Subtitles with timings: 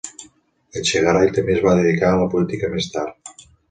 [0.81, 3.37] Echegaray també es va dedicar a la política més tard.